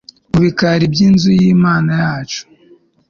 mu 0.31 0.37
bikari 0.45 0.85
by'inzu 0.93 1.29
y'imana 1.39 1.91
yacu 2.03 2.41